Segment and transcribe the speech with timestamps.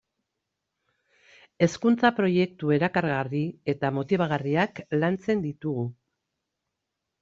[1.65, 3.45] Hezkuntza-proiektu erakargarri
[3.77, 5.89] eta motibagarriak lantzen ditugu.